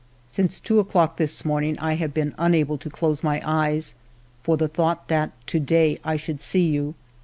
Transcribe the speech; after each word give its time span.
Since 0.29 0.59
two 0.59 0.79
o'clock 0.79 1.17
this 1.17 1.45
morning 1.45 1.77
I 1.77 1.93
have 1.93 2.11
been 2.11 2.33
unable 2.39 2.75
to 2.79 2.89
close 2.89 3.21
my 3.23 3.39
eyes 3.45 3.93
for 4.41 4.57
the 4.57 4.67
thought 4.67 5.09
that 5.09 5.29
to 5.49 5.59
day 5.59 5.99
I 6.03 6.15
should 6.17 6.41
see 6.41 6.65
you. 6.67 6.95